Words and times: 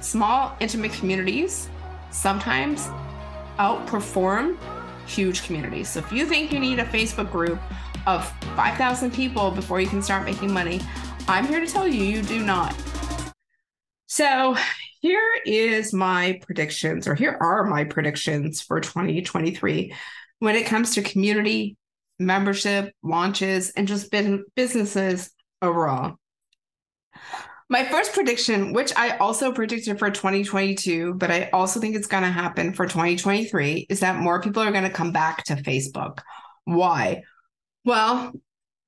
small, 0.00 0.56
intimate 0.60 0.92
communities 0.92 1.68
sometimes 2.10 2.88
outperform 3.58 4.56
huge 5.06 5.44
communities. 5.44 5.88
So 5.88 6.00
if 6.00 6.12
you 6.12 6.26
think 6.26 6.52
you 6.52 6.58
need 6.58 6.78
a 6.78 6.84
Facebook 6.84 7.30
group 7.30 7.58
of 8.06 8.28
5,000 8.56 9.12
people 9.12 9.50
before 9.50 9.80
you 9.80 9.88
can 9.88 10.02
start 10.02 10.24
making 10.24 10.52
money, 10.52 10.80
I'm 11.26 11.46
here 11.46 11.60
to 11.60 11.66
tell 11.66 11.86
you, 11.86 12.02
you 12.02 12.22
do 12.22 12.44
not. 12.44 12.74
So 14.06 14.56
here 15.00 15.30
is 15.44 15.92
my 15.92 16.40
predictions, 16.42 17.06
or 17.06 17.14
here 17.14 17.36
are 17.40 17.64
my 17.64 17.84
predictions 17.84 18.60
for 18.60 18.80
2023 18.80 19.94
when 20.38 20.56
it 20.56 20.66
comes 20.66 20.94
to 20.94 21.02
community 21.02 21.76
membership 22.18 22.92
launches 23.02 23.70
and 23.70 23.86
just 23.86 24.10
businesses 24.56 25.30
overall. 25.62 26.16
My 27.70 27.84
first 27.84 28.14
prediction, 28.14 28.72
which 28.72 28.92
I 28.96 29.18
also 29.18 29.52
predicted 29.52 29.98
for 29.98 30.10
2022, 30.10 31.14
but 31.14 31.30
I 31.30 31.50
also 31.52 31.80
think 31.80 31.96
it's 31.96 32.06
going 32.06 32.22
to 32.22 32.30
happen 32.30 32.72
for 32.72 32.86
2023, 32.86 33.86
is 33.90 34.00
that 34.00 34.16
more 34.16 34.40
people 34.40 34.62
are 34.62 34.72
going 34.72 34.84
to 34.84 34.90
come 34.90 35.12
back 35.12 35.44
to 35.44 35.54
Facebook. 35.54 36.20
Why? 36.64 37.22
Well, 37.84 38.32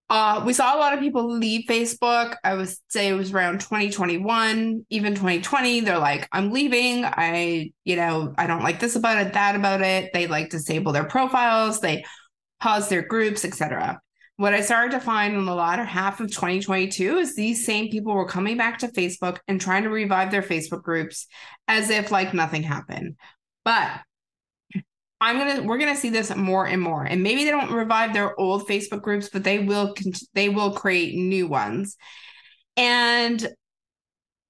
uh, 0.08 0.42
we 0.46 0.54
saw 0.54 0.74
a 0.74 0.80
lot 0.80 0.94
of 0.94 1.00
people 1.00 1.30
leave 1.30 1.66
Facebook. 1.68 2.36
I 2.42 2.54
would 2.54 2.70
say 2.88 3.08
it 3.08 3.14
was 3.14 3.32
around 3.32 3.60
2021, 3.60 4.86
even 4.88 5.14
2020. 5.14 5.80
They're 5.80 5.98
like, 5.98 6.26
I'm 6.32 6.50
leaving. 6.50 7.04
I, 7.04 7.72
you 7.84 7.96
know, 7.96 8.34
I 8.38 8.46
don't 8.46 8.62
like 8.62 8.80
this 8.80 8.96
about 8.96 9.24
it, 9.24 9.34
that 9.34 9.56
about 9.56 9.82
it. 9.82 10.10
They 10.14 10.26
like 10.26 10.48
disable 10.48 10.92
their 10.92 11.04
profiles, 11.04 11.80
they 11.80 12.04
pause 12.60 12.88
their 12.88 13.02
groups, 13.02 13.44
etc 13.44 14.00
what 14.40 14.54
I 14.54 14.62
started 14.62 14.92
to 14.92 15.00
find 15.00 15.36
in 15.36 15.44
the 15.44 15.54
latter 15.54 15.84
half 15.84 16.18
of 16.18 16.28
2022 16.28 17.18
is 17.18 17.36
these 17.36 17.66
same 17.66 17.90
people 17.90 18.14
were 18.14 18.24
coming 18.24 18.56
back 18.56 18.78
to 18.78 18.88
Facebook 18.88 19.38
and 19.46 19.60
trying 19.60 19.82
to 19.82 19.90
revive 19.90 20.30
their 20.30 20.40
Facebook 20.40 20.82
groups 20.82 21.26
as 21.68 21.90
if 21.90 22.10
like 22.10 22.32
nothing 22.32 22.62
happened. 22.62 23.16
But 23.66 23.90
I'm 25.20 25.36
gonna 25.36 25.62
we're 25.64 25.76
gonna 25.76 25.94
see 25.94 26.08
this 26.08 26.34
more 26.34 26.66
and 26.66 26.80
more. 26.80 27.04
And 27.04 27.22
maybe 27.22 27.44
they 27.44 27.50
don't 27.50 27.70
revive 27.70 28.14
their 28.14 28.38
old 28.40 28.66
Facebook 28.66 29.02
groups, 29.02 29.28
but 29.28 29.44
they 29.44 29.58
will 29.58 29.94
they 30.32 30.48
will 30.48 30.72
create 30.72 31.14
new 31.14 31.46
ones. 31.46 31.98
And 32.78 33.46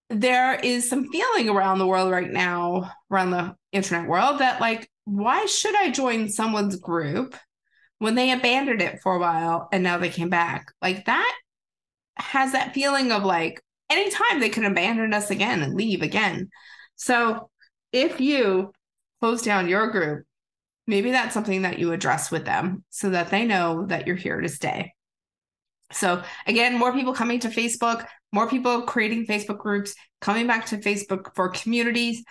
there 0.09 0.55
is 0.55 0.89
some 0.89 1.09
feeling 1.11 1.49
around 1.49 1.81
the 1.81 1.87
world 1.89 2.13
right 2.13 2.31
now, 2.31 2.93
around 3.11 3.33
the 3.33 3.57
internet 3.73 4.09
world, 4.09 4.39
that 4.39 4.61
like, 4.61 4.89
why 5.05 5.47
should 5.47 5.75
I 5.75 5.91
join 5.91 6.29
someone's 6.29 6.77
group? 6.77 7.35
When 8.01 8.15
they 8.15 8.33
abandoned 8.33 8.83
it 8.83 9.01
for 9.03 9.15
a 9.15 9.19
while 9.19 9.69
and 9.71 9.85
now 9.85 9.99
they 9.99 10.09
came 10.09 10.31
back. 10.31 10.73
Like 10.83 11.05
that 11.05 11.39
has 12.17 12.53
that 12.53 12.75
feeling 12.75 13.13
of 13.13 13.25
like 13.25 13.63
anytime 13.91 14.41
they 14.41 14.49
can 14.49 14.65
abandon 14.65 15.13
us 15.13 15.31
again 15.31 15.63
and 15.63 15.75
leave 15.75 16.03
again. 16.03 16.49
So 16.97 17.51
if 17.93 18.19
you 18.19 18.73
close 19.21 19.43
down 19.43 19.69
your 19.69 19.91
group, 19.91 20.25
maybe 20.87 21.11
that's 21.11 21.35
something 21.35 21.63
that 21.63 21.79
you 21.79 21.93
address 21.93 22.31
with 22.31 22.47
them 22.47 22.85
so 22.89 23.11
that 23.11 23.31
they 23.31 23.45
know 23.45 23.85
that 23.87 24.07
you're 24.07 24.17
here 24.17 24.41
to 24.41 24.49
stay. 24.49 24.95
So 25.93 26.23
again, 26.47 26.79
more 26.79 26.95
people 26.95 27.13
coming 27.13 27.41
to 27.41 27.49
Facebook, 27.49 28.07
more 28.33 28.49
people 28.49 28.83
creating 28.83 29.27
Facebook 29.27 29.59
groups, 29.59 29.95
coming 30.23 30.47
back 30.47 30.67
to 30.67 30.79
Facebook 30.79 31.35
for 31.35 31.51
communities. 31.51 32.25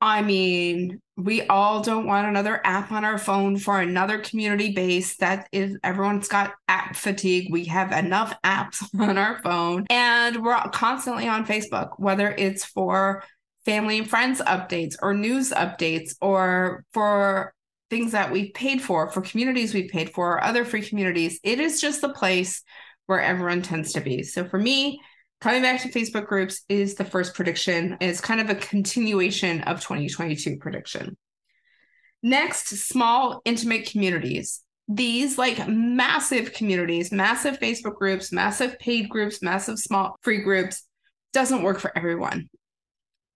I 0.00 0.22
mean, 0.22 1.00
we 1.16 1.46
all 1.46 1.82
don't 1.82 2.06
want 2.06 2.26
another 2.26 2.60
app 2.64 2.90
on 2.90 3.04
our 3.04 3.18
phone 3.18 3.58
for 3.58 3.80
another 3.80 4.18
community 4.18 4.72
base. 4.72 5.16
That 5.16 5.48
is, 5.52 5.78
everyone's 5.84 6.28
got 6.28 6.54
app 6.68 6.96
fatigue. 6.96 7.52
We 7.52 7.66
have 7.66 7.92
enough 7.92 8.34
apps 8.42 8.82
on 8.98 9.18
our 9.18 9.42
phone, 9.42 9.86
and 9.90 10.42
we're 10.42 10.58
constantly 10.72 11.28
on 11.28 11.44
Facebook, 11.44 11.90
whether 11.98 12.30
it's 12.30 12.64
for 12.64 13.22
family 13.66 13.98
and 13.98 14.08
friends 14.08 14.40
updates 14.40 14.96
or 15.02 15.12
news 15.12 15.50
updates 15.50 16.14
or 16.22 16.84
for 16.94 17.52
things 17.90 18.12
that 18.12 18.32
we've 18.32 18.54
paid 18.54 18.80
for, 18.80 19.10
for 19.10 19.20
communities 19.20 19.74
we've 19.74 19.90
paid 19.90 20.10
for, 20.10 20.32
or 20.32 20.44
other 20.44 20.64
free 20.64 20.80
communities. 20.80 21.40
It 21.42 21.60
is 21.60 21.80
just 21.80 22.00
the 22.00 22.08
place 22.08 22.62
where 23.06 23.20
everyone 23.20 23.60
tends 23.60 23.92
to 23.92 24.00
be. 24.00 24.22
So 24.22 24.44
for 24.44 24.58
me, 24.58 25.00
coming 25.40 25.62
back 25.62 25.80
to 25.82 25.88
Facebook 25.88 26.26
groups 26.26 26.62
is 26.68 26.94
the 26.94 27.04
first 27.04 27.34
prediction. 27.34 27.96
It's 28.00 28.20
kind 28.20 28.40
of 28.40 28.50
a 28.50 28.54
continuation 28.54 29.62
of 29.62 29.80
2022 29.80 30.58
prediction. 30.58 31.16
Next, 32.22 32.68
small, 32.68 33.40
intimate 33.44 33.90
communities. 33.90 34.62
These 34.88 35.38
like 35.38 35.66
massive 35.68 36.52
communities, 36.52 37.12
massive 37.12 37.58
Facebook 37.58 37.94
groups, 37.94 38.32
massive 38.32 38.78
paid 38.78 39.08
groups, 39.08 39.40
massive 39.40 39.78
small 39.78 40.16
free 40.22 40.42
groups 40.42 40.84
doesn't 41.32 41.62
work 41.62 41.78
for 41.78 41.96
everyone. 41.96 42.50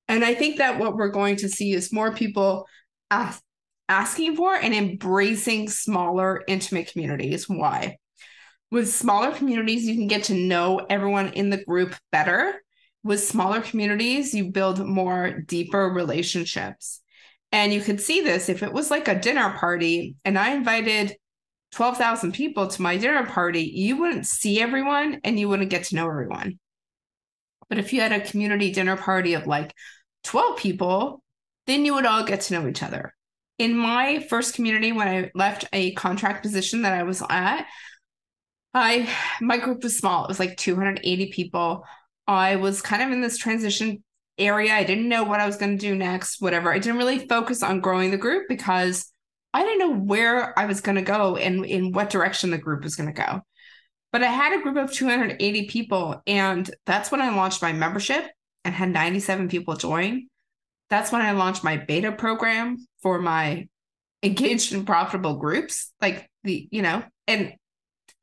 And 0.09 0.25
I 0.25 0.35
think 0.35 0.59
that 0.59 0.79
what 0.79 0.97
we're 0.97 1.09
going 1.09 1.37
to 1.37 1.49
see 1.49 1.73
is 1.73 1.93
more 1.93 2.13
people 2.13 2.67
ask, 3.11 3.41
asking 3.89 4.37
for 4.37 4.55
and 4.55 4.75
embracing 4.75 5.71
smaller, 5.71 6.43
intimate 6.47 6.91
communities. 6.93 7.49
Why? 7.49 7.97
With 8.75 8.93
smaller 8.93 9.31
communities, 9.31 9.87
you 9.87 9.95
can 9.95 10.09
get 10.09 10.25
to 10.25 10.35
know 10.35 10.85
everyone 10.91 11.29
in 11.35 11.49
the 11.49 11.63
group 11.63 11.95
better. 12.11 12.61
With 13.05 13.23
smaller 13.23 13.61
communities, 13.61 14.35
you 14.35 14.51
build 14.51 14.85
more 14.85 15.31
deeper 15.31 15.89
relationships. 15.89 17.01
And 17.53 17.73
you 17.73 17.81
could 17.81 18.01
see 18.01 18.21
this 18.21 18.49
if 18.49 18.65
it 18.65 18.73
was 18.73 18.91
like 18.91 19.07
a 19.07 19.15
dinner 19.15 19.51
party 19.51 20.17
and 20.25 20.37
I 20.37 20.55
invited 20.55 21.15
12,000 21.71 22.33
people 22.33 22.67
to 22.67 22.83
my 22.83 22.97
dinner 22.97 23.25
party, 23.25 23.63
you 23.63 23.97
wouldn't 23.97 24.27
see 24.27 24.61
everyone 24.61 25.21
and 25.23 25.39
you 25.39 25.49
wouldn't 25.49 25.71
get 25.71 25.85
to 25.85 25.95
know 25.95 26.09
everyone. 26.09 26.59
But 27.69 27.79
if 27.79 27.93
you 27.93 28.01
had 28.01 28.11
a 28.11 28.27
community 28.29 28.73
dinner 28.73 28.97
party 28.97 29.35
of 29.35 29.47
like 29.47 29.73
12 30.25 30.57
people, 30.57 31.23
then 31.69 31.85
you 31.85 31.95
would 31.95 32.07
all 32.07 32.25
get 32.25 32.41
to 32.41 32.55
know 32.55 32.67
each 32.67 32.83
other. 32.83 33.15
In 33.57 33.77
my 33.77 34.19
first 34.29 34.57
community, 34.57 34.91
when 34.91 35.07
I 35.07 35.31
left 35.37 35.65
a 35.73 35.93
contract 35.93 36.43
position 36.43 36.83
that 36.83 36.93
I 36.93 37.05
was 37.05 37.23
at, 37.31 37.67
I 38.75 39.09
my 39.41 39.57
group 39.57 39.83
was 39.83 39.97
small. 39.97 40.25
It 40.25 40.29
was 40.29 40.41
like 40.41 40.57
280 40.57 41.33
people. 41.33 41.85
I 42.27 42.57
was 42.57 42.83
kind 42.83 43.03
of 43.03 43.11
in 43.11 43.21
this 43.21 43.39
transition 43.39 44.03
area. 44.39 44.75
I 44.75 44.85
didn't 44.85 45.09
know 45.09 45.25
what 45.25 45.41
I 45.41 45.47
was 45.47 45.57
going 45.57 45.79
to 45.79 45.87
do 45.87 45.95
next, 45.95 46.41
whatever. 46.41 46.73
I 46.73 46.79
didn't 46.79 46.99
really 46.99 47.29
focus 47.29 47.63
on 47.63 47.81
growing 47.81 48.11
the 48.11 48.17
group 48.17 48.49
because 48.49 49.11
I 49.53 49.63
didn't 49.63 49.79
know 49.79 49.97
where 49.97 50.59
I 50.59 50.67
was 50.67 50.81
going 50.81 50.97
to 50.97 51.03
go 51.03 51.37
and 51.37 51.65
in 51.65 51.93
what 51.93 52.11
direction 52.11 52.51
the 52.51 52.59
group 52.59 52.83
was 52.83 52.97
going 52.97 53.13
to 53.13 53.23
go. 53.23 53.43
But 54.13 54.23
I 54.23 54.29
had 54.29 54.59
a 54.59 54.63
group 54.63 54.77
of 54.77 54.93
280 54.93 55.67
people, 55.67 56.23
and 56.27 56.69
that's 56.87 57.11
when 57.11 57.21
I 57.21 57.35
launched 57.35 57.63
my 57.63 57.73
membership 57.73 58.25
and 58.65 58.75
had 58.75 58.91
97 58.91 59.49
people 59.49 59.77
join. 59.77 60.29
That's 60.91 61.13
when 61.13 61.23
I 61.23 61.33
launched 61.33 61.65
my 61.65 61.77
beta 61.77 62.13
program 62.13 62.77
for 63.03 63.21
my 63.21 63.69
engaged 64.23 64.73
and 64.73 64.87
profitable 64.87 65.37
groups. 65.37 65.93
Like 66.01 66.29
the, 66.45 66.69
you 66.71 66.83
know, 66.83 67.03
and 67.27 67.55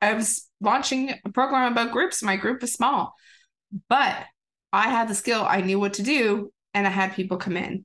I 0.02 0.14
was 0.14 0.48
launching 0.60 1.14
a 1.24 1.30
program 1.30 1.72
about 1.72 1.92
groups. 1.92 2.22
My 2.22 2.36
group 2.36 2.60
was 2.60 2.72
small, 2.72 3.14
but 3.88 4.24
I 4.72 4.88
had 4.88 5.08
the 5.08 5.14
skill. 5.14 5.46
I 5.48 5.60
knew 5.60 5.78
what 5.78 5.94
to 5.94 6.02
do, 6.02 6.52
and 6.74 6.86
I 6.86 6.90
had 6.90 7.14
people 7.14 7.36
come 7.36 7.56
in. 7.56 7.84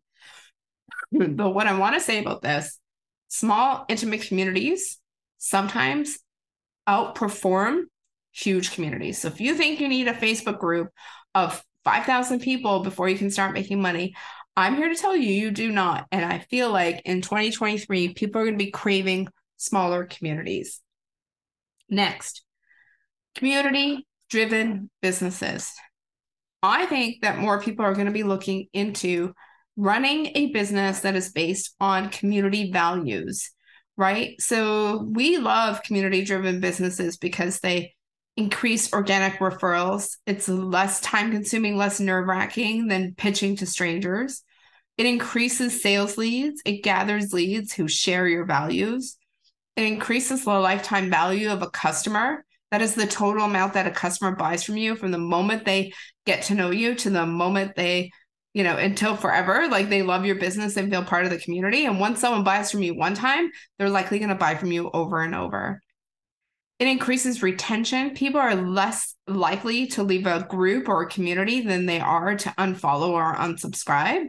Hmm. 1.15 1.35
But 1.35 1.51
what 1.51 1.67
I 1.67 1.77
want 1.77 1.95
to 1.95 2.01
say 2.01 2.19
about 2.19 2.41
this 2.41 2.79
small, 3.27 3.85
intimate 3.87 4.23
communities 4.23 4.99
sometimes 5.37 6.17
outperform 6.89 7.83
huge 8.31 8.71
communities. 8.71 9.19
So 9.19 9.27
if 9.27 9.39
you 9.39 9.55
think 9.55 9.79
you 9.79 9.87
need 9.87 10.07
a 10.07 10.13
Facebook 10.13 10.59
group 10.59 10.89
of 11.35 11.63
5,000 11.83 12.39
people 12.39 12.81
before 12.81 13.09
you 13.09 13.17
can 13.17 13.29
start 13.29 13.53
making 13.53 13.81
money, 13.81 14.15
I'm 14.55 14.75
here 14.75 14.89
to 14.89 14.95
tell 14.95 15.15
you, 15.15 15.31
you 15.31 15.51
do 15.51 15.71
not. 15.71 16.07
And 16.11 16.25
I 16.25 16.39
feel 16.39 16.71
like 16.71 17.03
in 17.05 17.21
2023, 17.21 18.13
people 18.13 18.41
are 18.41 18.45
going 18.45 18.57
to 18.57 18.65
be 18.65 18.71
craving 18.71 19.27
smaller 19.57 20.05
communities. 20.05 20.81
Next, 21.89 22.43
community 23.35 24.05
driven 24.29 24.89
businesses. 25.01 25.71
I 26.63 26.85
think 26.85 27.21
that 27.21 27.37
more 27.37 27.61
people 27.61 27.85
are 27.85 27.93
going 27.93 28.07
to 28.07 28.11
be 28.11 28.23
looking 28.23 28.67
into 28.73 29.33
running 29.77 30.31
a 30.35 30.51
business 30.51 31.01
that 31.01 31.15
is 31.15 31.31
based 31.31 31.75
on 31.79 32.09
community 32.09 32.71
values, 32.71 33.51
right? 33.95 34.39
So 34.41 35.07
we 35.09 35.37
love 35.37 35.83
community 35.83 36.25
driven 36.25 36.59
businesses 36.59 37.17
because 37.17 37.59
they 37.59 37.93
increase 38.35 38.91
organic 38.91 39.39
referrals. 39.39 40.17
It's 40.25 40.49
less 40.49 40.99
time 41.01 41.31
consuming, 41.31 41.77
less 41.77 41.99
nerve 41.99 42.27
wracking 42.27 42.87
than 42.87 43.15
pitching 43.15 43.55
to 43.57 43.65
strangers. 43.65 44.43
It 44.97 45.05
increases 45.05 45.81
sales 45.81 46.17
leads, 46.17 46.61
it 46.65 46.83
gathers 46.83 47.31
leads 47.31 47.71
who 47.71 47.87
share 47.87 48.27
your 48.27 48.45
values. 48.45 49.17
It 49.77 49.83
increases 49.83 50.43
the 50.43 50.53
lifetime 50.53 51.11
value 51.11 51.51
of 51.51 51.61
a 51.61 51.69
customer. 51.69 52.43
That 52.71 52.81
is 52.81 52.95
the 52.95 53.05
total 53.05 53.45
amount 53.45 53.75
that 53.75 53.85
a 53.85 53.91
customer 53.91 54.35
buys 54.35 54.63
from 54.63 54.75
you 54.75 54.95
from 54.95 55.11
the 55.11 55.19
moment 55.19 55.65
they 55.65 55.93
get 56.25 56.41
to 56.45 56.55
know 56.55 56.71
you 56.71 56.95
to 56.95 57.11
the 57.11 57.27
moment 57.27 57.75
they, 57.75 58.09
you 58.55 58.63
know, 58.63 58.75
until 58.75 59.15
forever. 59.15 59.67
Like 59.69 59.89
they 59.89 60.01
love 60.01 60.25
your 60.25 60.35
business 60.35 60.77
and 60.77 60.91
feel 60.91 61.03
part 61.03 61.25
of 61.25 61.31
the 61.31 61.37
community. 61.37 61.85
And 61.85 61.99
once 61.99 62.19
someone 62.19 62.43
buys 62.43 62.71
from 62.71 62.81
you 62.81 62.95
one 62.95 63.13
time, 63.13 63.51
they're 63.77 63.89
likely 63.89 64.17
going 64.17 64.29
to 64.29 64.35
buy 64.35 64.55
from 64.55 64.71
you 64.71 64.89
over 64.91 65.21
and 65.21 65.35
over. 65.35 65.79
It 66.79 66.87
increases 66.87 67.43
retention. 67.43 68.15
People 68.15 68.41
are 68.41 68.55
less 68.55 69.15
likely 69.27 69.87
to 69.87 70.03
leave 70.03 70.25
a 70.25 70.45
group 70.49 70.89
or 70.89 71.03
a 71.03 71.09
community 71.09 71.61
than 71.61 71.85
they 71.85 71.99
are 71.99 72.35
to 72.35 72.49
unfollow 72.57 73.09
or 73.09 73.35
unsubscribe. 73.35 74.25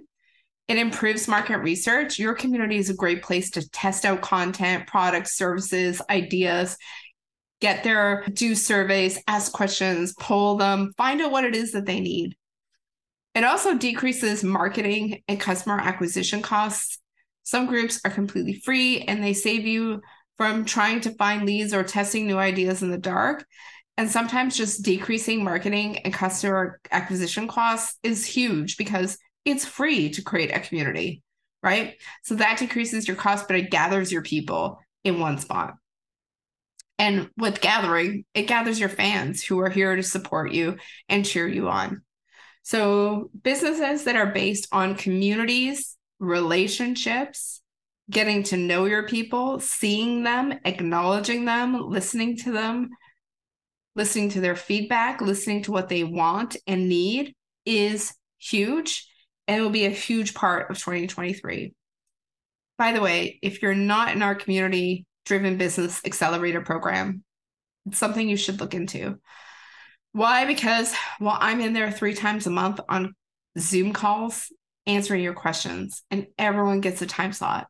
It 0.69 0.77
improves 0.77 1.27
market 1.27 1.59
research. 1.59 2.19
Your 2.19 2.35
community 2.35 2.77
is 2.77 2.91
a 2.91 2.95
great 2.95 3.23
place 3.23 3.51
to 3.53 3.69
test 3.71 4.05
out 4.05 4.21
content, 4.21 4.87
products, 4.87 5.35
services, 5.35 6.03
ideas, 6.11 6.77
get 7.61 7.83
there, 7.85 8.25
do 8.33 8.55
surveys, 8.55 9.19
ask 9.27 9.51
questions, 9.53 10.15
poll 10.21 10.57
them, 10.57 10.93
find 10.97 11.21
out 11.23 11.33
what 11.33 11.45
it 11.45 11.57
is 11.57 11.73
that 11.73 11.87
they 11.87 12.01
need. 12.01 12.37
It 13.35 13.45
also 13.45 13.77
decreases 13.77 14.45
marketing 14.45 15.23
and 15.27 15.41
customer 15.41 15.79
acquisition 15.79 16.43
costs. 16.43 16.99
Some 17.45 17.67
groups 17.67 18.01
are 18.05 18.11
completely 18.11 18.61
free 18.65 19.03
and 19.03 19.23
they 19.23 19.33
save 19.33 19.67
you 19.67 20.03
from 20.37 20.65
trying 20.65 21.01
to 21.01 21.15
find 21.15 21.47
leads 21.47 21.73
or 21.73 21.83
testing 21.83 22.27
new 22.27 22.39
ideas 22.39 22.83
in 22.83 22.91
the 22.91 22.99
dark. 22.99 23.47
And 23.97 24.11
sometimes 24.11 24.57
just 24.57 24.85
decreasing 24.85 25.43
marketing 25.43 25.99
and 25.99 26.15
customer 26.15 26.79
acquisition 26.93 27.49
costs 27.49 27.99
is 28.03 28.25
huge 28.25 28.77
because 28.77 29.19
it's 29.49 29.65
free 29.65 30.11
to 30.11 30.23
create 30.23 30.55
a 30.55 30.61
community, 30.61 31.23
right? 31.63 31.97
So 32.23 32.37
that 32.37 32.59
decreases 32.59 33.07
your 33.07 33.17
cost, 33.17 33.47
but 33.49 33.57
it 33.57 33.71
gathers 33.71 34.13
your 34.13 34.23
people 34.23 34.79
in 35.05 35.21
one 35.21 35.39
spot. 35.39 35.75
And 36.99 37.31
with 37.37 37.61
gathering, 37.61 38.25
it 38.35 38.49
gathers 38.49 38.81
your 38.81 38.89
fans 38.89 39.43
who 39.43 39.61
are 39.61 39.71
here 39.71 39.95
to 39.95 40.03
support 40.03 40.53
you 40.53 40.77
and 41.09 41.25
cheer 41.25 41.47
you 41.47 41.69
on. 41.69 42.03
So, 42.63 43.31
businesses 43.43 44.05
that 44.05 44.17
are 44.17 44.33
based 44.33 44.69
on 44.73 44.97
communities, 44.97 45.97
relationships, 46.19 47.63
getting 48.11 48.43
to 48.45 48.57
know 48.57 48.85
your 48.85 49.07
people, 49.07 49.61
seeing 49.61 50.25
them, 50.25 50.59
acknowledging 50.65 51.45
them, 51.45 51.89
listening 51.89 52.37
to 52.39 52.53
them, 52.53 52.91
listening 53.95 54.31
to 54.31 54.41
their 54.41 54.57
feedback, 54.57 55.21
listening 55.21 55.63
to 55.63 55.73
what 55.73 55.89
they 55.89 56.05
want 56.05 56.57
and 56.67 56.89
need 56.89 57.35
is 57.65 58.15
huge. 58.39 59.07
And 59.49 59.59
it 59.59 59.63
will 59.63 59.71
be 59.71 59.87
a 59.87 59.91
huge 59.91 60.35
part 60.35 60.71
of 60.71 60.79
2023. 60.79 61.75
By 62.77 62.93
the 62.93 63.01
way, 63.01 63.41
if 63.43 63.61
you're 63.61 63.75
not 63.75 64.15
in 64.15 64.23
our 64.23 64.37
community 64.37 65.05
driven 65.25 65.57
business 65.59 66.01
accelerator 66.05 66.61
program, 66.61 67.25
it's 67.87 67.99
something 67.99 68.29
you 68.29 68.37
should 68.37 68.61
look 68.61 68.75
into. 68.75 69.19
Why? 70.13 70.45
Because 70.45 70.95
well, 71.21 71.37
I'm 71.41 71.61
in 71.61 71.73
there 71.73 71.91
three 71.91 72.15
times 72.15 72.47
a 72.47 72.51
month 72.51 72.79
on 72.89 73.15
Zoom 73.59 73.93
calls 73.93 74.53
answering 74.87 75.23
your 75.23 75.35
questions, 75.35 76.03
and 76.11 76.27
everyone 76.39 76.81
gets 76.81 77.03
a 77.03 77.07
time 77.07 77.33
slot. 77.33 77.67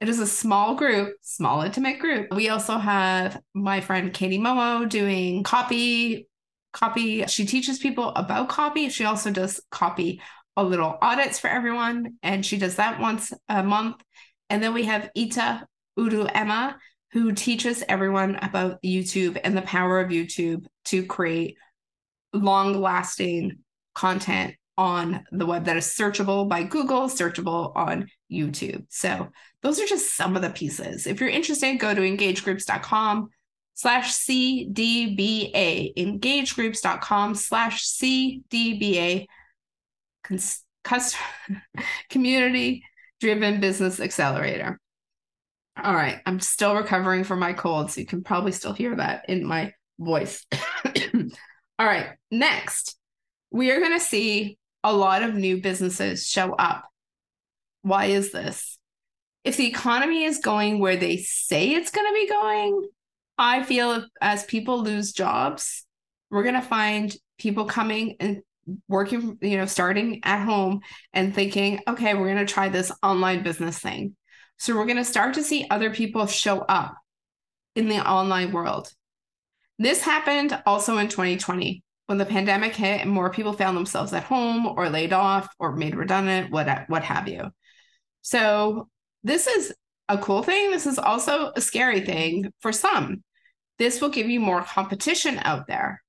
It 0.00 0.08
is 0.08 0.20
a 0.20 0.26
small 0.26 0.74
group, 0.74 1.16
small 1.22 1.62
intimate 1.62 1.98
group. 1.98 2.32
We 2.32 2.50
also 2.50 2.78
have 2.78 3.40
my 3.54 3.80
friend 3.80 4.12
Katie 4.12 4.38
Momo 4.38 4.88
doing 4.88 5.42
copy. 5.42 6.28
Copy. 6.72 7.26
She 7.26 7.46
teaches 7.46 7.78
people 7.78 8.10
about 8.10 8.48
copy. 8.48 8.90
She 8.90 9.04
also 9.04 9.30
does 9.30 9.60
copy 9.70 10.20
a 10.58 10.62
little 10.62 10.98
audits 11.00 11.38
for 11.38 11.48
everyone, 11.48 12.14
and 12.22 12.44
she 12.44 12.58
does 12.58 12.76
that 12.76 13.00
once 13.00 13.32
a 13.48 13.62
month. 13.62 14.02
And 14.50 14.60
then 14.60 14.74
we 14.74 14.84
have 14.84 15.10
Ita 15.16 15.66
Udu 15.96 16.28
Emma, 16.34 16.76
who 17.12 17.32
teaches 17.32 17.84
everyone 17.88 18.36
about 18.42 18.82
YouTube 18.82 19.40
and 19.42 19.56
the 19.56 19.62
power 19.62 20.00
of 20.00 20.10
YouTube 20.10 20.66
to 20.86 21.06
create 21.06 21.56
long 22.32 22.80
lasting 22.80 23.58
content 23.94 24.56
on 24.76 25.24
the 25.30 25.46
web 25.46 25.64
that 25.66 25.76
is 25.76 25.86
searchable 25.86 26.48
by 26.48 26.64
Google, 26.64 27.02
searchable 27.08 27.74
on 27.76 28.08
YouTube. 28.30 28.84
So 28.88 29.28
those 29.62 29.80
are 29.80 29.86
just 29.86 30.16
some 30.16 30.34
of 30.34 30.42
the 30.42 30.50
pieces. 30.50 31.06
If 31.06 31.20
you're 31.20 31.30
interested, 31.30 31.78
go 31.78 31.94
to 31.94 32.00
engagegroups.com 32.00 33.28
slash 33.74 34.12
CDBA, 34.12 35.94
engagegroups.com 35.96 37.34
slash 37.36 37.86
CDBA, 37.86 39.26
community 42.10 42.84
driven 43.20 43.60
business 43.60 44.00
accelerator. 44.00 44.78
All 45.82 45.94
right, 45.94 46.20
I'm 46.26 46.40
still 46.40 46.74
recovering 46.74 47.24
from 47.24 47.38
my 47.38 47.52
cold, 47.52 47.90
so 47.90 48.00
you 48.00 48.06
can 48.06 48.24
probably 48.24 48.52
still 48.52 48.72
hear 48.72 48.96
that 48.96 49.26
in 49.28 49.46
my 49.46 49.72
voice. 49.98 50.44
All 51.78 51.86
right, 51.86 52.10
next, 52.30 52.96
we 53.50 53.70
are 53.70 53.78
going 53.78 53.96
to 53.96 54.04
see 54.04 54.58
a 54.82 54.92
lot 54.92 55.22
of 55.22 55.34
new 55.34 55.60
businesses 55.60 56.26
show 56.26 56.52
up. 56.54 56.84
Why 57.82 58.06
is 58.06 58.32
this? 58.32 58.78
If 59.44 59.56
the 59.56 59.66
economy 59.66 60.24
is 60.24 60.40
going 60.40 60.80
where 60.80 60.96
they 60.96 61.18
say 61.18 61.70
it's 61.70 61.90
going 61.90 62.06
to 62.06 62.14
be 62.14 62.28
going, 62.28 62.88
I 63.38 63.62
feel 63.62 64.04
as 64.20 64.44
people 64.44 64.82
lose 64.82 65.12
jobs, 65.12 65.86
we're 66.30 66.42
going 66.42 66.54
to 66.56 66.60
find 66.60 67.14
people 67.38 67.66
coming 67.66 68.16
and 68.18 68.42
working, 68.88 69.38
you 69.40 69.56
know, 69.56 69.66
starting 69.66 70.20
at 70.24 70.44
home 70.44 70.80
and 71.12 71.34
thinking, 71.34 71.80
okay, 71.88 72.14
we're 72.14 72.32
going 72.32 72.46
to 72.46 72.52
try 72.52 72.68
this 72.68 72.92
online 73.02 73.42
business 73.42 73.78
thing. 73.78 74.16
So 74.58 74.76
we're 74.76 74.86
going 74.86 74.96
to 74.96 75.04
start 75.04 75.34
to 75.34 75.42
see 75.42 75.66
other 75.70 75.90
people 75.90 76.26
show 76.26 76.58
up 76.60 76.96
in 77.76 77.88
the 77.88 78.06
online 78.06 78.52
world. 78.52 78.92
This 79.78 80.02
happened 80.02 80.60
also 80.66 80.98
in 80.98 81.08
2020 81.08 81.82
when 82.06 82.18
the 82.18 82.26
pandemic 82.26 82.74
hit 82.74 83.02
and 83.02 83.10
more 83.10 83.30
people 83.30 83.52
found 83.52 83.76
themselves 83.76 84.12
at 84.12 84.24
home 84.24 84.66
or 84.66 84.88
laid 84.88 85.12
off 85.12 85.48
or 85.58 85.76
made 85.76 85.94
redundant, 85.94 86.50
what, 86.50 86.88
what 86.88 87.04
have 87.04 87.28
you. 87.28 87.50
So, 88.22 88.88
this 89.22 89.46
is 89.46 89.74
a 90.08 90.18
cool 90.18 90.42
thing. 90.42 90.70
This 90.70 90.86
is 90.86 90.98
also 90.98 91.52
a 91.54 91.60
scary 91.60 92.00
thing 92.00 92.50
for 92.60 92.72
some. 92.72 93.22
This 93.78 94.00
will 94.00 94.08
give 94.08 94.28
you 94.28 94.40
more 94.40 94.62
competition 94.62 95.38
out 95.42 95.66
there. 95.66 96.02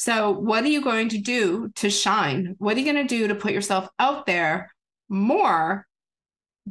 So, 0.00 0.30
what 0.30 0.62
are 0.62 0.68
you 0.68 0.80
going 0.80 1.08
to 1.10 1.18
do 1.18 1.70
to 1.76 1.90
shine? 1.90 2.54
What 2.58 2.76
are 2.76 2.80
you 2.80 2.92
going 2.92 3.06
to 3.06 3.16
do 3.16 3.28
to 3.28 3.34
put 3.34 3.52
yourself 3.52 3.88
out 3.98 4.26
there 4.26 4.72
more 5.08 5.86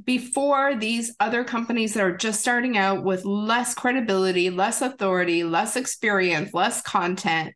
before 0.06 0.76
these 0.76 1.16
other 1.20 1.44
companies 1.44 1.94
that 1.94 2.04
are 2.04 2.16
just 2.16 2.40
starting 2.40 2.78
out 2.78 3.04
with 3.04 3.26
less 3.26 3.74
credibility, 3.74 4.50
less 4.50 4.82
authority, 4.82 5.44
less 5.44 5.76
experience, 5.76 6.54
less 6.54 6.82
content 6.82 7.54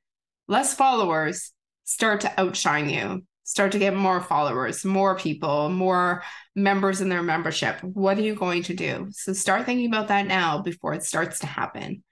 less 0.52 0.74
followers 0.74 1.54
start 1.86 2.22
to 2.22 2.40
outshine 2.40 2.90
you, 2.90 3.26
start 3.44 3.72
to 3.72 3.80
get 3.80 3.96
more 3.96 4.22
followers, 4.22 4.84
more 4.84 5.18
people, 5.18 5.70
more 5.70 6.24
members 6.56 7.00
in 7.00 7.08
their 7.08 7.24
membership. 7.24 7.82
What 7.82 8.18
are 8.18 8.22
you 8.22 8.36
going 8.36 8.64
to 8.64 8.74
do? 8.74 9.08
So 9.12 9.32
start 9.32 9.66
thinking 9.66 9.88
about 9.88 10.10
that 10.10 10.28
now 10.28 10.62
before 10.62 10.94
it 10.94 11.04
starts 11.04 11.40
to 11.40 11.48
happen. 11.48 12.04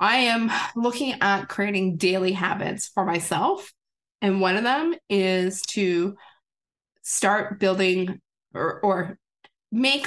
I 0.00 0.16
am 0.16 0.50
looking 0.74 1.16
at 1.20 1.48
creating 1.48 1.98
daily 1.98 2.32
habits 2.32 2.88
for 2.88 3.04
myself. 3.04 3.70
And 4.22 4.40
one 4.40 4.56
of 4.56 4.64
them 4.64 4.94
is 5.10 5.60
to 5.68 6.16
start 7.02 7.60
building 7.60 8.18
or, 8.54 8.80
or 8.80 9.18
make 9.70 10.06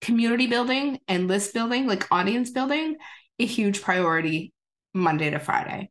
community 0.00 0.48
building 0.48 0.98
and 1.06 1.28
list 1.28 1.54
building, 1.54 1.86
like 1.86 2.10
audience 2.10 2.50
building, 2.50 2.96
a 3.38 3.46
huge 3.46 3.80
priority 3.80 4.52
Monday 4.92 5.30
to 5.30 5.38
Friday. 5.38 5.90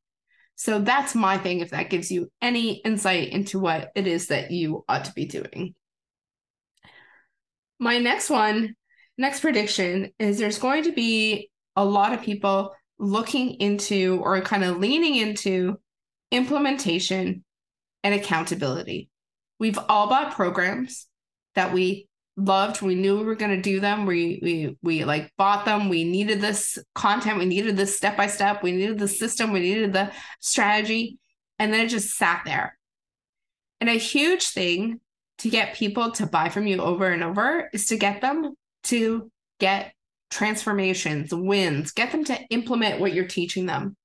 So 0.56 0.80
that's 0.80 1.16
my 1.16 1.38
thing, 1.38 1.60
if 1.60 1.72
that 1.72 1.90
gives 1.90 2.12
you 2.12 2.32
any 2.42 2.76
insight 2.76 3.30
into 3.30 3.60
what 3.60 3.92
it 3.96 4.08
is 4.08 4.28
that 4.28 4.52
you 4.52 4.84
ought 4.88 5.06
to 5.06 5.14
be 5.14 5.26
doing. 5.26 5.76
My 7.80 7.98
next 8.00 8.30
one, 8.30 8.76
next 9.18 9.42
prediction 9.42 10.12
is 10.18 10.38
there's 10.38 10.60
going 10.60 10.84
to 10.84 10.94
be 10.94 11.50
a 11.76 11.84
lot 11.84 12.14
of 12.14 12.22
people 12.22 12.74
looking 12.98 13.52
into 13.56 14.20
or 14.24 14.40
kind 14.42 14.64
of 14.64 14.78
leaning 14.78 15.16
into 15.16 15.78
implementation 16.32 17.44
and 18.04 18.14
accountability. 18.14 19.10
We've 19.60 19.80
all 19.90 20.08
bought 20.08 20.36
programs 20.36 21.08
that 21.56 21.74
we 21.74 22.08
loved. 22.38 22.82
We 22.82 22.96
knew 22.96 23.18
we 23.18 23.26
were 23.26 23.36
going 23.36 23.56
to 23.56 23.62
do 23.62 23.80
them. 23.80 24.06
We 24.06 24.40
we 24.42 24.78
we 24.82 25.06
like 25.06 25.32
bought 25.38 25.66
them. 25.66 25.90
We 25.90 26.04
needed 26.04 26.42
this 26.42 26.78
content. 26.94 27.40
We 27.40 27.46
needed 27.46 27.78
this 27.78 27.96
step 27.96 28.18
by 28.18 28.28
step. 28.28 28.64
We 28.64 28.72
needed 28.72 29.00
the 29.00 29.08
system. 29.08 29.52
We 29.52 29.62
needed 29.62 29.94
the 29.94 30.12
strategy, 30.40 31.18
and 31.58 31.74
then 31.74 31.86
it 31.86 31.90
just 31.90 32.16
sat 32.16 32.42
there. 32.46 32.78
And 33.80 33.90
a 33.90 33.94
huge 33.94 34.48
thing 34.48 35.00
to 35.40 35.50
get 35.50 35.76
people 35.76 36.12
to 36.12 36.26
buy 36.26 36.50
from 36.50 36.68
you 36.68 36.82
over 36.82 37.08
and 37.08 37.24
over 37.24 37.70
is 37.74 37.88
to 37.88 37.98
get 37.98 38.22
them 38.22 38.56
to 38.84 39.32
get 39.60 39.94
transformations, 40.36 41.34
wins, 41.34 41.92
get 41.92 42.12
them 42.12 42.24
to 42.26 42.40
implement 42.50 43.00
what 43.00 43.14
you're 43.14 43.28
teaching 43.28 43.66
them. 43.66 43.96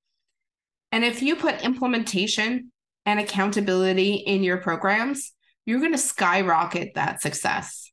And 0.92 1.04
if 1.04 1.22
you 1.22 1.37
put 1.37 1.62
implementation 1.62 2.72
and 3.06 3.20
accountability 3.20 4.14
in 4.14 4.42
your 4.42 4.58
programs, 4.58 5.32
you're 5.66 5.80
going 5.80 5.92
to 5.92 5.99
skyrocket 5.99 6.94
that 6.94 7.20
success 7.22 7.90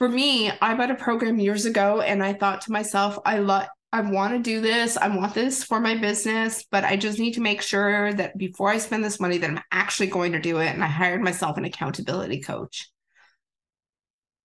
for 0.00 0.08
me, 0.08 0.50
I 0.62 0.74
bought 0.74 0.90
a 0.90 0.94
program 0.94 1.38
years 1.38 1.66
ago 1.66 2.00
and 2.00 2.24
I 2.24 2.32
thought 2.32 2.62
to 2.62 2.72
myself, 2.72 3.18
I 3.26 3.38
love 3.38 3.66
I 3.92 4.00
want 4.00 4.32
to 4.32 4.38
do 4.38 4.60
this. 4.60 4.96
I 4.96 5.08
want 5.14 5.34
this 5.34 5.62
for 5.62 5.78
my 5.78 5.96
business, 5.96 6.64
but 6.70 6.84
I 6.84 6.96
just 6.96 7.18
need 7.18 7.34
to 7.34 7.40
make 7.40 7.60
sure 7.60 8.14
that 8.14 8.38
before 8.38 8.70
I 8.70 8.78
spend 8.78 9.04
this 9.04 9.20
money 9.20 9.36
that 9.36 9.50
I'm 9.50 9.60
actually 9.72 10.06
going 10.06 10.32
to 10.32 10.40
do 10.40 10.58
it 10.58 10.68
and 10.68 10.82
I 10.82 10.86
hired 10.86 11.20
myself 11.20 11.58
an 11.58 11.64
accountability 11.66 12.40
coach. 12.40 12.88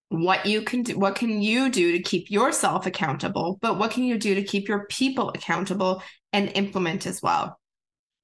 What 0.09 0.45
you 0.45 0.61
can 0.61 0.83
do 0.83 0.97
what 0.97 1.15
can 1.15 1.41
you 1.41 1.69
do 1.69 1.91
to 1.91 1.99
keep 1.99 2.29
yourself 2.29 2.85
accountable 2.85 3.57
but 3.61 3.77
what 3.77 3.91
can 3.91 4.03
you 4.03 4.17
do 4.17 4.35
to 4.35 4.43
keep 4.43 4.67
your 4.67 4.85
people 4.87 5.29
accountable 5.29 6.01
and 6.31 6.51
implement 6.55 7.05
as 7.05 7.21
well? 7.21 7.57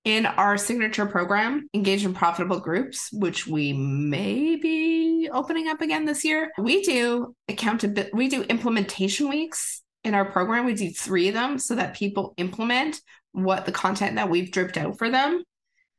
In 0.03 0.25
our 0.25 0.57
signature 0.57 1.05
program 1.05 1.67
engage 1.73 2.05
in 2.05 2.13
profitable 2.13 2.59
groups 2.59 3.09
which 3.11 3.47
we 3.47 3.73
may 3.73 4.55
be 4.55 5.29
opening 5.31 5.67
up 5.67 5.81
again 5.81 6.05
this 6.05 6.23
year 6.23 6.51
we 6.57 6.81
do 6.83 7.35
accountability 7.47 8.11
we 8.13 8.27
do 8.27 8.43
implementation 8.43 9.29
weeks 9.29 9.81
in 10.03 10.15
our 10.15 10.25
program. 10.25 10.65
We 10.65 10.73
do 10.73 10.89
three 10.89 11.27
of 11.27 11.33
them 11.33 11.59
so 11.59 11.75
that 11.75 11.95
people 11.95 12.33
implement 12.37 13.01
what 13.31 13.65
the 13.65 13.71
content 13.71 14.15
that 14.15 14.29
we've 14.29 14.51
dripped 14.51 14.77
out 14.77 14.97
for 14.97 15.09
them. 15.09 15.43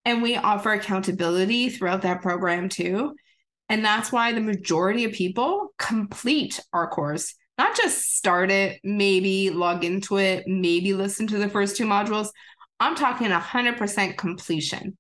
And 0.04 0.22
we 0.22 0.36
offer 0.36 0.72
accountability 0.72 1.68
throughout 1.68 2.02
that 2.02 2.22
program 2.22 2.68
too 2.68 3.14
and 3.72 3.82
that's 3.82 4.12
why 4.12 4.32
the 4.32 4.40
majority 4.42 5.04
of 5.04 5.12
people 5.12 5.72
complete 5.78 6.60
our 6.74 6.90
course, 6.90 7.34
not 7.56 7.74
just 7.74 8.14
start 8.14 8.50
it, 8.50 8.78
maybe 8.84 9.48
log 9.48 9.82
into 9.82 10.18
it, 10.18 10.44
maybe 10.46 10.92
listen 10.92 11.26
to 11.28 11.38
the 11.38 11.48
first 11.48 11.78
two 11.78 11.86
modules. 11.86 12.28
I'm 12.78 12.94
talking 12.94 13.28
100% 13.28 14.18
completion. 14.18 14.98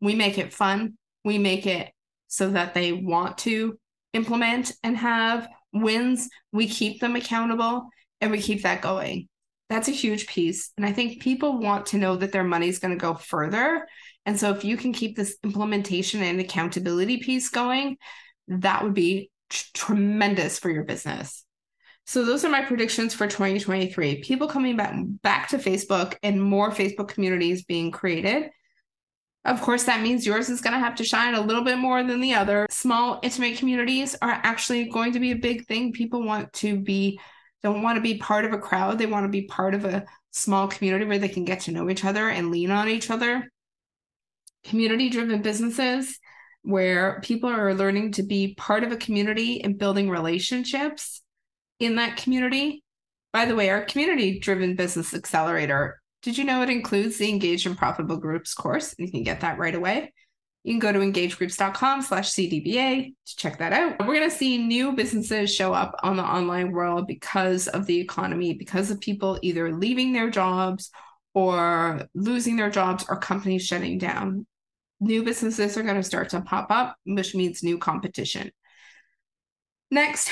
We 0.00 0.14
make 0.14 0.38
it 0.38 0.54
fun. 0.54 0.94
We 1.22 1.36
make 1.36 1.66
it 1.66 1.90
so 2.28 2.48
that 2.48 2.72
they 2.72 2.92
want 2.92 3.36
to 3.38 3.78
implement 4.14 4.72
and 4.82 4.96
have 4.96 5.46
wins. 5.74 6.30
We 6.50 6.66
keep 6.66 7.02
them 7.02 7.16
accountable 7.16 7.90
and 8.22 8.30
we 8.30 8.40
keep 8.40 8.62
that 8.62 8.80
going. 8.80 9.28
That's 9.68 9.88
a 9.88 9.92
huge 9.92 10.28
piece. 10.28 10.72
And 10.78 10.86
I 10.86 10.94
think 10.94 11.20
people 11.20 11.58
want 11.58 11.84
to 11.88 11.98
know 11.98 12.16
that 12.16 12.32
their 12.32 12.42
money 12.42 12.68
is 12.68 12.78
going 12.78 12.94
to 12.94 12.98
go 12.98 13.12
further 13.12 13.86
and 14.26 14.38
so 14.38 14.50
if 14.50 14.64
you 14.64 14.76
can 14.76 14.92
keep 14.92 15.16
this 15.16 15.36
implementation 15.44 16.22
and 16.22 16.40
accountability 16.40 17.18
piece 17.18 17.50
going, 17.50 17.98
that 18.48 18.82
would 18.82 18.94
be 18.94 19.30
t- 19.50 19.64
tremendous 19.74 20.58
for 20.58 20.70
your 20.70 20.84
business. 20.84 21.44
So 22.06 22.24
those 22.24 22.44
are 22.44 22.50
my 22.50 22.62
predictions 22.62 23.14
for 23.14 23.26
2023. 23.26 24.22
People 24.22 24.48
coming 24.48 24.76
back 24.76 24.94
back 25.22 25.48
to 25.48 25.58
Facebook 25.58 26.16
and 26.22 26.42
more 26.42 26.70
Facebook 26.70 27.08
communities 27.08 27.64
being 27.64 27.90
created. 27.90 28.50
Of 29.46 29.60
course, 29.60 29.84
that 29.84 30.00
means 30.00 30.26
yours 30.26 30.48
is 30.48 30.62
going 30.62 30.72
to 30.72 30.78
have 30.78 30.94
to 30.96 31.04
shine 31.04 31.34
a 31.34 31.40
little 31.40 31.64
bit 31.64 31.76
more 31.76 32.02
than 32.02 32.20
the 32.20 32.34
other. 32.34 32.66
Small, 32.70 33.20
intimate 33.22 33.58
communities 33.58 34.16
are 34.22 34.40
actually 34.42 34.88
going 34.88 35.12
to 35.12 35.20
be 35.20 35.32
a 35.32 35.36
big 35.36 35.66
thing. 35.66 35.92
People 35.92 36.24
want 36.24 36.50
to 36.54 36.80
be, 36.80 37.20
don't 37.62 37.82
want 37.82 37.96
to 37.96 38.02
be 38.02 38.16
part 38.16 38.46
of 38.46 38.54
a 38.54 38.58
crowd. 38.58 38.98
They 38.98 39.04
want 39.04 39.24
to 39.24 39.28
be 39.28 39.42
part 39.42 39.74
of 39.74 39.84
a 39.84 40.04
small 40.30 40.66
community 40.68 41.04
where 41.04 41.18
they 41.18 41.28
can 41.28 41.44
get 41.44 41.60
to 41.60 41.72
know 41.72 41.90
each 41.90 42.06
other 42.06 42.28
and 42.28 42.50
lean 42.50 42.70
on 42.70 42.88
each 42.88 43.10
other 43.10 43.50
community 44.64 45.08
driven 45.08 45.42
businesses 45.42 46.18
where 46.62 47.20
people 47.22 47.50
are 47.50 47.74
learning 47.74 48.12
to 48.12 48.22
be 48.22 48.54
part 48.54 48.82
of 48.82 48.90
a 48.90 48.96
community 48.96 49.62
and 49.62 49.78
building 49.78 50.08
relationships 50.08 51.22
in 51.78 51.96
that 51.96 52.16
community. 52.16 52.82
By 53.32 53.44
the 53.44 53.54
way, 53.54 53.68
our 53.68 53.84
community 53.84 54.38
driven 54.38 54.74
business 54.74 55.12
accelerator, 55.12 56.00
did 56.22 56.38
you 56.38 56.44
know 56.44 56.62
it 56.62 56.70
includes 56.70 57.18
the 57.18 57.28
Engage 57.28 57.66
and 57.66 57.76
Profitable 57.76 58.16
Groups 58.16 58.54
course? 58.54 58.94
You 58.98 59.10
can 59.10 59.22
get 59.22 59.42
that 59.42 59.58
right 59.58 59.74
away. 59.74 60.12
You 60.62 60.72
can 60.72 60.78
go 60.78 60.92
to 60.92 61.00
engagegroups.com 61.00 62.00
slash 62.00 62.32
CDBA 62.32 63.14
to 63.26 63.36
check 63.36 63.58
that 63.58 63.74
out. 63.74 63.98
We're 64.00 64.14
going 64.14 64.30
to 64.30 64.34
see 64.34 64.56
new 64.56 64.92
businesses 64.92 65.54
show 65.54 65.74
up 65.74 65.94
on 66.02 66.16
the 66.16 66.22
online 66.22 66.72
world 66.72 67.06
because 67.06 67.68
of 67.68 67.84
the 67.84 68.00
economy, 68.00 68.54
because 68.54 68.90
of 68.90 69.00
people 69.00 69.38
either 69.42 69.70
leaving 69.70 70.14
their 70.14 70.30
jobs 70.30 70.90
or 71.34 72.08
losing 72.14 72.56
their 72.56 72.70
jobs 72.70 73.04
or 73.06 73.18
companies 73.18 73.66
shutting 73.66 73.98
down 73.98 74.46
new 75.00 75.22
businesses 75.22 75.76
are 75.76 75.82
going 75.82 75.96
to 75.96 76.02
start 76.02 76.30
to 76.30 76.40
pop 76.40 76.70
up, 76.70 76.96
which 77.04 77.34
means 77.34 77.62
new 77.62 77.78
competition. 77.78 78.50
Next, 79.90 80.30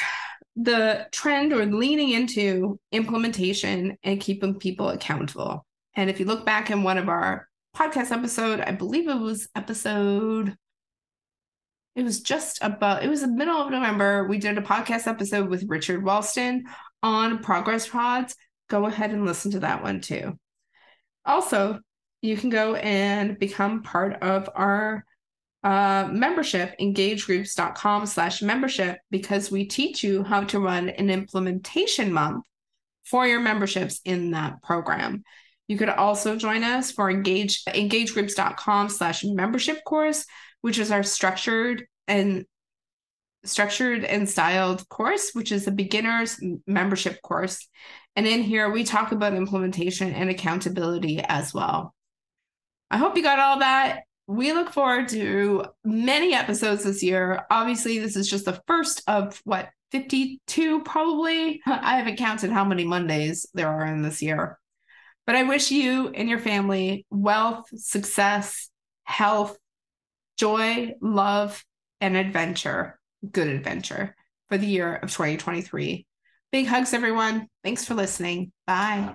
the 0.56 1.06
trend 1.12 1.52
or 1.52 1.66
leaning 1.66 2.10
into 2.10 2.78
implementation 2.90 3.96
and 4.02 4.20
keeping 4.20 4.58
people 4.58 4.88
accountable. 4.88 5.64
And 5.94 6.10
if 6.10 6.20
you 6.20 6.26
look 6.26 6.44
back 6.44 6.70
in 6.70 6.82
one 6.82 6.98
of 6.98 7.08
our 7.08 7.48
podcast 7.76 8.12
episode, 8.12 8.60
I 8.60 8.72
believe 8.72 9.08
it 9.08 9.18
was 9.18 9.48
episode 9.54 10.56
it 11.94 12.04
was 12.04 12.20
just 12.20 12.58
about 12.62 13.04
it 13.04 13.08
was 13.08 13.20
the 13.20 13.28
middle 13.28 13.56
of 13.56 13.70
November. 13.70 14.26
We 14.26 14.38
did 14.38 14.56
a 14.56 14.62
podcast 14.62 15.06
episode 15.06 15.48
with 15.48 15.68
Richard 15.68 16.02
Walston 16.02 16.62
on 17.02 17.42
progress 17.42 17.86
pods. 17.86 18.34
Go 18.68 18.86
ahead 18.86 19.10
and 19.10 19.26
listen 19.26 19.50
to 19.52 19.60
that 19.60 19.82
one 19.82 20.00
too. 20.00 20.38
Also, 21.26 21.80
you 22.22 22.36
can 22.36 22.50
go 22.50 22.76
and 22.76 23.38
become 23.38 23.82
part 23.82 24.22
of 24.22 24.48
our 24.54 25.04
uh, 25.64 26.08
membership, 26.10 26.74
engagegroups.com 26.80 28.06
slash 28.06 28.42
membership, 28.42 28.98
because 29.10 29.50
we 29.50 29.66
teach 29.66 30.02
you 30.02 30.24
how 30.24 30.42
to 30.44 30.60
run 30.60 30.88
an 30.88 31.10
implementation 31.10 32.12
month 32.12 32.44
for 33.04 33.26
your 33.26 33.40
memberships 33.40 34.00
in 34.04 34.30
that 34.30 34.62
program. 34.62 35.24
You 35.68 35.76
could 35.76 35.88
also 35.88 36.36
join 36.36 36.62
us 36.64 36.92
for 36.92 37.10
engage 37.10 37.64
engagegroups.com 37.64 38.88
slash 38.88 39.24
membership 39.24 39.84
course, 39.84 40.24
which 40.60 40.78
is 40.78 40.90
our 40.90 41.02
structured 41.02 41.86
and 42.06 42.44
structured 43.44 44.04
and 44.04 44.28
styled 44.28 44.88
course, 44.88 45.30
which 45.32 45.50
is 45.50 45.66
a 45.66 45.72
beginner's 45.72 46.40
membership 46.66 47.20
course. 47.22 47.68
And 48.14 48.26
in 48.26 48.42
here, 48.42 48.70
we 48.70 48.84
talk 48.84 49.10
about 49.10 49.34
implementation 49.34 50.12
and 50.12 50.30
accountability 50.30 51.20
as 51.20 51.52
well. 51.52 51.94
I 52.92 52.98
hope 52.98 53.16
you 53.16 53.22
got 53.22 53.38
all 53.38 53.58
that. 53.60 54.02
We 54.26 54.52
look 54.52 54.70
forward 54.70 55.08
to 55.08 55.64
many 55.82 56.34
episodes 56.34 56.84
this 56.84 57.02
year. 57.02 57.46
Obviously, 57.50 57.98
this 57.98 58.16
is 58.16 58.28
just 58.28 58.44
the 58.44 58.60
first 58.66 59.02
of 59.08 59.40
what 59.44 59.70
52 59.92 60.82
probably. 60.82 61.62
I 61.66 61.96
haven't 61.96 62.18
counted 62.18 62.50
how 62.50 62.64
many 62.64 62.84
Mondays 62.84 63.46
there 63.54 63.68
are 63.68 63.86
in 63.86 64.02
this 64.02 64.20
year. 64.20 64.58
But 65.26 65.36
I 65.36 65.44
wish 65.44 65.70
you 65.70 66.08
and 66.08 66.28
your 66.28 66.38
family 66.38 67.06
wealth, 67.10 67.64
success, 67.74 68.68
health, 69.04 69.56
joy, 70.36 70.92
love, 71.00 71.64
and 72.00 72.14
adventure. 72.14 72.98
Good 73.30 73.48
adventure 73.48 74.14
for 74.50 74.58
the 74.58 74.66
year 74.66 74.96
of 74.96 75.10
2023. 75.10 76.06
Big 76.50 76.66
hugs, 76.66 76.92
everyone. 76.92 77.48
Thanks 77.64 77.86
for 77.86 77.94
listening. 77.94 78.52
Bye. 78.66 79.14